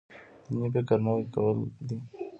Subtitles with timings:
[0.49, 1.57] دیني فکر نوی کول
[1.87, 1.97] دی.